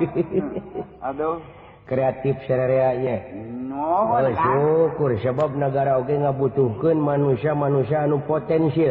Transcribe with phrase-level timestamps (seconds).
[0.00, 1.38] uh
[1.84, 8.88] kreatif seariaanyayukur sebab negara Oke butuhkan manusia-manusia nu potensi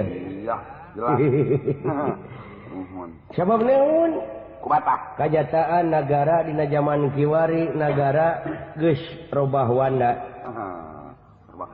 [3.33, 3.59] sebab
[5.17, 8.27] kejahtaan negara Dina zaman Kiwari negara
[8.77, 8.93] Gu
[9.33, 9.89] proba wa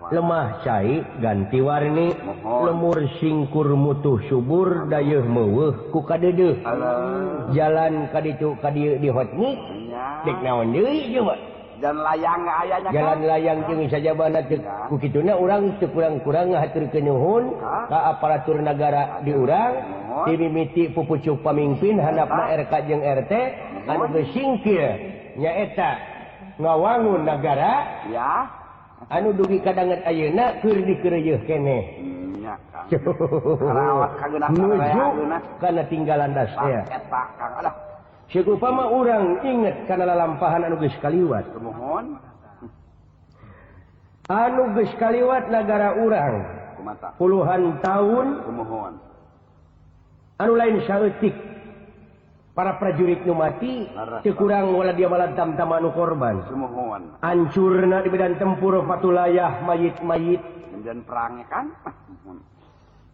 [0.09, 2.09] lemah sy ganti warni
[2.41, 6.17] lemur singkur mutuh subur dayuhuh kuka
[7.53, 7.69] Ja
[8.17, 8.41] dini
[11.79, 12.43] jalan layang
[13.87, 14.11] saja
[14.89, 17.43] begitunya orang serang-kurangkenyuhun
[17.93, 19.71] aparatur negara diurang
[20.25, 23.29] diiti pupucup pemimpin Hanapa RKjeng RT
[23.85, 25.91] beringkirnyaeta
[26.57, 27.73] ngowangun negara
[28.09, 28.58] ya
[28.99, 28.99] kadanggererup
[39.45, 42.27] inget karena lampahanuge sekaliwamoho
[44.29, 46.45] Anuge sekaliwat negara urang
[47.17, 49.01] puluhan tahunmohon
[50.37, 51.33] an lain sytik
[52.59, 53.87] para prajuritneumati
[54.27, 55.07] sekurang oleh dia
[55.39, 56.67] tam-manu korbanmo
[57.23, 60.43] ancurna di biddan tempur patulalayah mayit mayit
[60.83, 61.63] dan perang ah,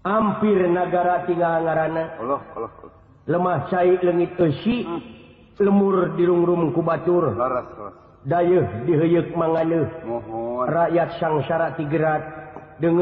[0.01, 1.85] hampir negara tinggalgara
[3.29, 5.01] lemah cair legitshi hmm.
[5.61, 7.37] lemur dirungrum kubatur
[8.25, 9.49] diyuk man
[10.65, 12.97] rakyat sangsya Tigeratgen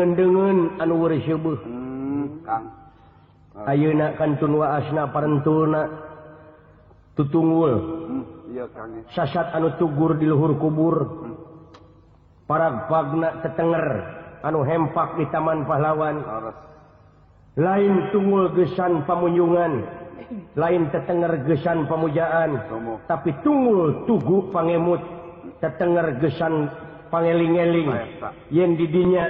[3.64, 5.84] anuakan tunnauna
[7.14, 11.36] itu tunggul hmm, sast anu tugur di Luhur kubur hmm.
[12.50, 13.86] para bagnateteger
[14.42, 16.26] anu hempak di taman pahlawan
[17.54, 19.86] lain tunggul gesan pemunyungan
[20.58, 22.58] lainteteger-gesan pemujaan
[23.06, 26.74] tapi tunggul tugu panemutteteger-gesan
[27.14, 27.94] paneling-eling
[28.50, 29.30] yen didinya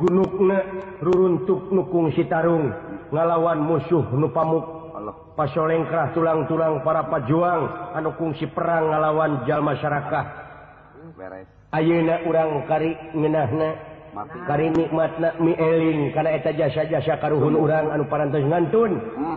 [0.00, 3.12] gunukruntukkung Sitarung hmm.
[3.12, 4.79] ngalawan musuh nupamku
[5.10, 10.38] si pasoleng kera tulang- tulang para pajuang anu kugsi perang ngalawan jal masyarakat
[11.70, 13.46] Ayena urang karingennah
[14.50, 19.36] kari nikmat miling karenaeta jasa jasya karruhun urang anu para nganun hmm.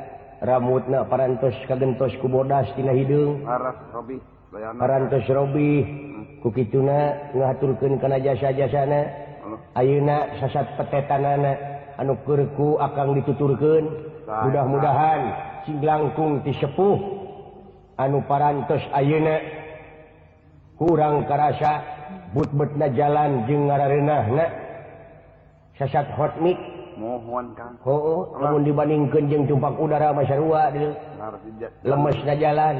[0.41, 1.37] rammutna paras
[1.69, 3.45] katoskubodastina hidung
[5.29, 6.41] Rob hmm.
[6.41, 8.25] kukiturana
[9.71, 11.53] Aunasat petetanana
[11.97, 13.83] anuku akan dituturkan
[14.47, 15.21] mudah-mudahan
[15.67, 16.97] singlangkung disepuh
[17.99, 19.39] anu parantos Ayuna
[20.79, 21.83] kurang kerasa
[22.35, 24.45] but bena jalan je nga
[25.79, 26.57] sasat hotmik
[27.01, 30.37] bang dibanding kejeng cupa udara Masya
[31.81, 32.75] lemesnya jalan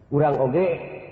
[0.10, 0.68] kurang Oge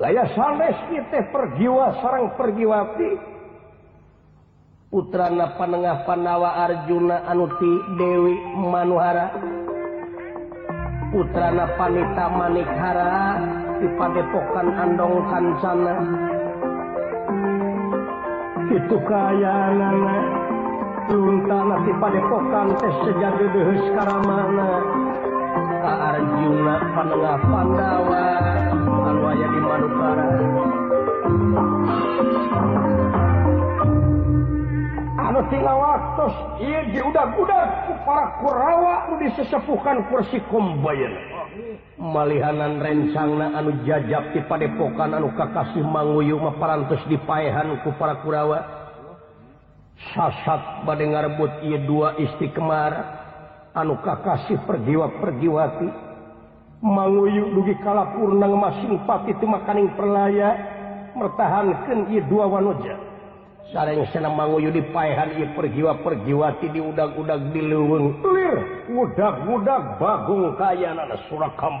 [0.00, 2.78] pergiwa seorang pergiwa
[4.94, 9.34] Utrana Panengah Panawa Arjuna Anuti Dewi Manuara
[11.10, 13.40] Utrana Panita manikhara
[13.82, 15.94] dipadepokan Andong Tansna
[18.66, 19.42] itu kay
[21.06, 21.38] tun
[21.86, 23.60] dipadepokantes sejati de
[23.94, 24.70] Karamana.
[26.26, 26.26] wa di waktu
[39.46, 40.92] paraepkan kursimba
[41.96, 48.60] malhanan rencana anu jajak di Papokan an Kakasih Mangu meparas dipaahanku para Kurawa
[50.12, 53.00] sasat baden ngarebut y dua istiqmar
[53.72, 55.88] anuka kasihh pergiwa perjiwati
[56.82, 57.42] maugu y
[57.80, 58.76] kakurang mas
[59.26, 60.52] itu makaning perlaya
[61.16, 68.20] mertahankenjaing senang mau dihal per jiwa perjiwati di udah-gudak diluun
[68.92, 71.80] udahdak baung kay ada surat kam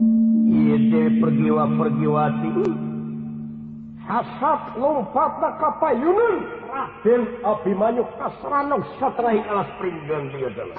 [0.00, 2.52] ide pergiwa pergiwati
[4.04, 4.28] has
[4.76, 6.36] lo patpa Yunan
[7.00, 9.72] dan api manyuuk kas Ranong sattera alas
[10.04, 10.78] gan adalah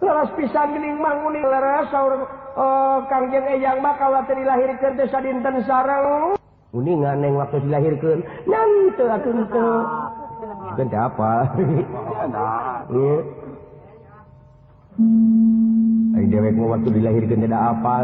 [0.00, 0.84] pisangjeng
[3.62, 6.36] yang bakal waktu dilahir ke desa dinten sarang
[6.74, 9.02] kuningan yang waktu dilahirkan nanti
[10.76, 11.56] Ken apa
[16.26, 17.94] dewe mau waktu dilahir ke apa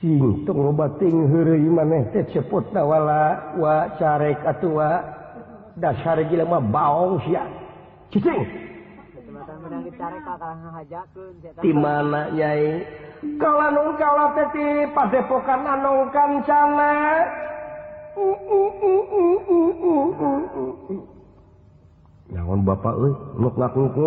[0.00, 1.96] Hai citungrobating hu gimana
[2.32, 4.90] cepottawawala wa Cartua
[5.80, 6.88] dasya gi ba
[7.24, 8.44] yacing
[11.64, 12.50] di mana ya
[13.40, 14.44] kalauuka
[14.92, 16.30] petpokan ankan
[22.30, 24.06] Hainyawan Bapak lulukku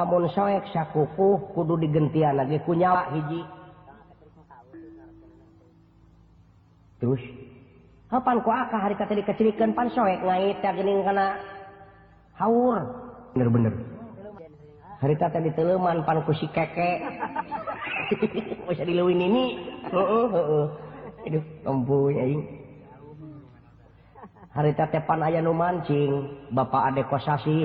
[0.00, 3.44] bon soek sykupku kudu ditian lagiku nyawa jiji
[6.96, 7.20] terus
[8.08, 9.76] hari tadiikan
[13.36, 13.72] bener-bener
[14.96, 16.92] hari taditemankusi keke
[18.88, 19.44] ini
[24.52, 27.64] harita tepan ayah Numancing Bapak ade Kosasi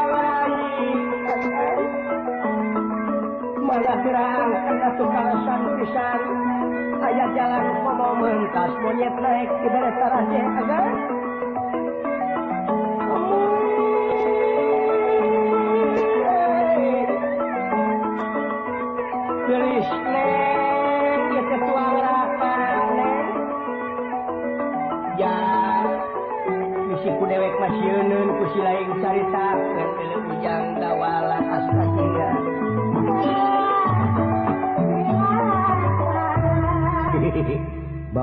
[4.15, 6.35] atu kawasanpisaku
[7.01, 10.79] Hayat jalanku ngomo mentatas monyetnek, tidakretaranye ada.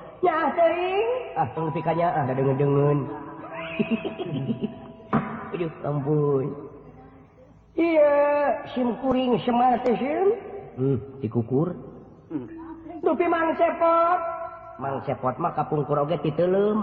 [1.53, 2.99] siungfiknya ada den-gen
[7.73, 8.15] iya
[8.77, 9.51] simkuring se
[11.25, 14.19] dikukurpi mang sepot
[14.81, 16.77] mang sepotmah kapung koroga di telum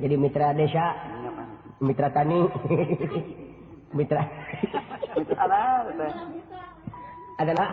[0.00, 0.56] jadi Mitraa
[1.76, 2.40] Mitra Tani
[3.96, 4.22] Mitra
[7.36, 7.68] adalah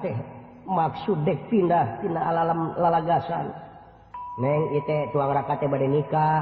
[0.04, 0.16] teh
[0.68, 1.20] maksud
[1.52, 3.52] pindahlam lalagan
[4.40, 4.62] neng
[5.16, 6.42] tuang rakatnya bad nikah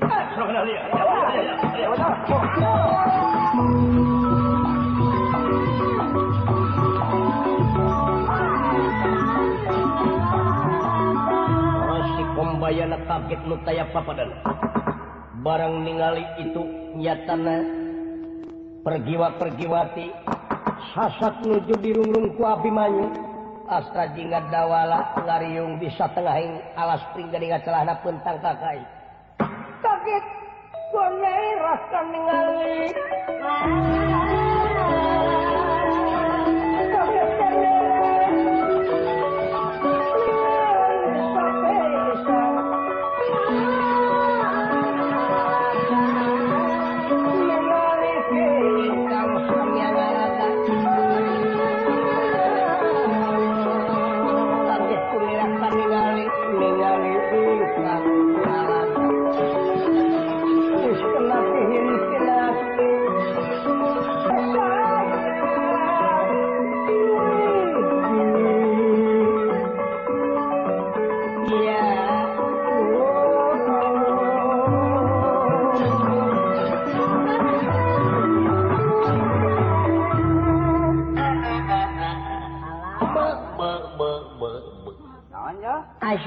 [11.87, 13.79] masih pembayanaget tay
[15.41, 17.57] barang ningali itunyatana
[18.85, 20.11] pergiwa-pergiwati
[20.93, 23.20] hasat nuju di rununkuabimanyu
[23.71, 28.83] Astra jingat dawala pengalarium bisatengahin ala springding celahanana puntang pakai
[30.91, 31.07] go
[31.63, 32.41] rasa menga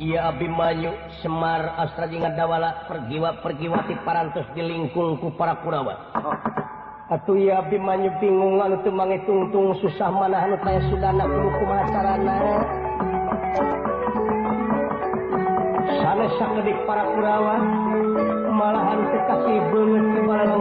[0.00, 6.32] I Abimanyu Semar Astra Jingatwala pergiwa pergiwa di paras di lingkungku para Purawat oh.
[7.12, 10.96] atuh yaimanyu bingungantumanggi tungtung susah mana Suhanauku
[16.36, 17.62] sana para purawat
[18.56, 20.52] malahan kekasi banget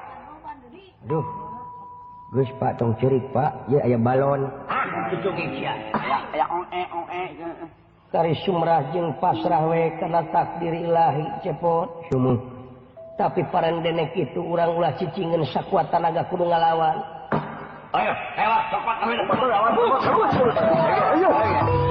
[1.07, 4.45] guys Pak Tong ciri Pak ya aya balon
[8.45, 8.83] Sumrah
[9.23, 11.89] pas Rawe karena tak dirilahi cepot
[13.19, 18.13] tapi para denek itu orang-lah cicingen saku tanaga kudu ngalawanyo
[21.41, 21.90] he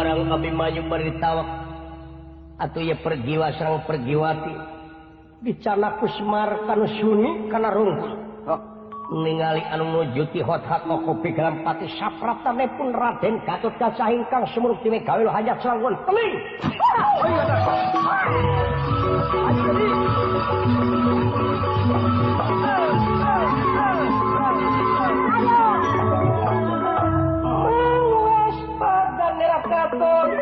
[0.00, 1.44] lebih maju beritahu
[2.56, 4.52] atauia pergiwa seorang pergiwati
[5.44, 6.64] bicarakumart
[6.96, 8.60] Sunnyi karena oh.
[9.12, 12.40] ningali anuwujui hothat mau kopigrampatifra
[12.80, 15.54] pun Raden katut kacangkag hanya
[30.02, 30.41] glory.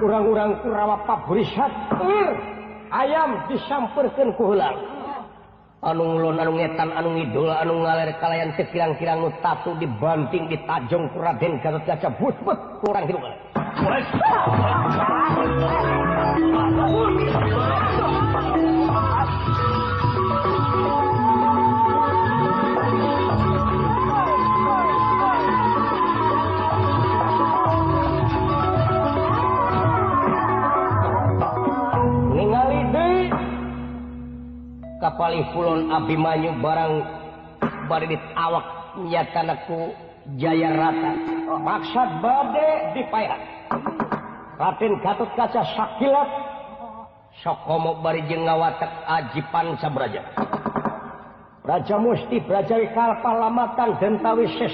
[0.00, 1.68] si orang-orang uwa pabririkur
[2.00, 2.32] eh,
[2.88, 4.80] ayam discampurkulang
[5.84, 12.32] anunglungetan anu Widul anu ngaler kalyan sekilan-kirarang stasu dibanting ditajjung Raden ka kacabut
[12.80, 13.04] kurang
[35.40, 36.94] si Kulon Abimanyu barang
[37.88, 39.96] bari awaknya karenaku
[40.36, 41.88] Jaya ratamaks
[42.20, 42.52] ba
[44.60, 45.00] ditinut
[45.32, 46.30] kacakilas
[47.40, 47.96] sowa
[49.16, 49.88] ajiban sa
[51.64, 52.84] raja musti prajar
[53.24, 54.68] palamatan dantawissa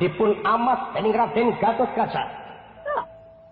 [0.00, 1.92] dipun amat Ratin katut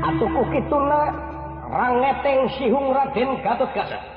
[0.07, 1.01] At kuki tuna
[1.67, 4.16] Rangteng Sihung Raden Gato Gaca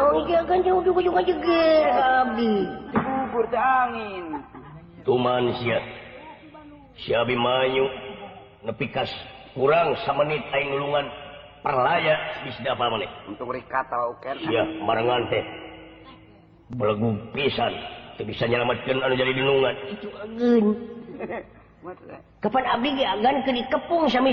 [0.00, 0.40] saya
[5.16, 5.78] manusia
[7.00, 7.86] Siiyu
[8.60, 9.08] nepi khas
[9.56, 11.06] kurang sama menit tagulungan
[11.64, 12.20] perlayyak
[12.60, 14.12] dipa menit untuk mereka tahu
[16.70, 17.72] belegu pisan
[18.20, 19.74] bisa menyelamatkanungan
[22.44, 24.32] kepada akan di tepung-sami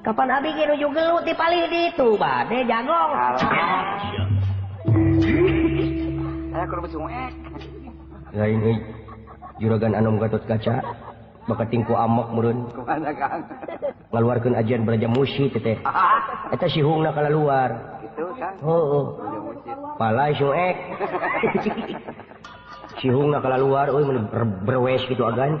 [0.00, 0.96] si kapan Abijung
[1.28, 3.00] dipal itu badejanggo
[9.60, 10.76] juraga anomutt kaca
[11.44, 12.64] maka ingku amok murun
[14.08, 17.68] malluarkan ajaan beja mushitete aheta siung ka luar
[18.64, 18.76] ho
[20.00, 20.40] palaek
[23.04, 23.92] sihung ka luar
[24.64, 25.60] berwes gitu agan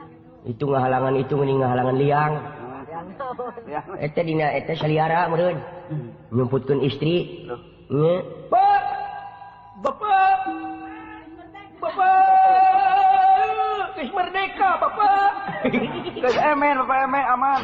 [0.47, 2.33] itu ngahalangan itu mening nga halangan liang
[4.01, 5.37] e dinae se lihara me
[6.33, 6.87] menyeputkan hmm.
[6.89, 7.45] istri
[8.49, 8.69] ba
[9.85, 10.49] ba ba
[14.11, 15.61] merdeka bapak
[16.25, 17.63] kemen paek aman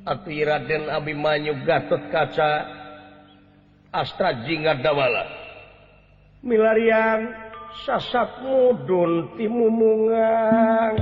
[0.00, 2.64] Tá Atirat dan Ababi manyu gatot kaca
[3.92, 5.28] asstra jingar dawala
[6.40, 7.28] milarian
[7.84, 10.96] sasakku du tingan